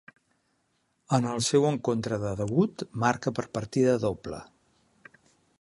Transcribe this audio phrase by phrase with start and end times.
[1.17, 4.45] En el seu encontre de debut, marca per partida doble.